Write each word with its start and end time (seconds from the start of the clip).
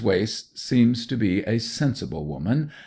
Wace 0.03 0.49
seems 0.55 1.05
to 1.05 1.15
be 1.15 1.41
a 1.43 1.59
sensible 1.59 2.25
woman. 2.25 2.71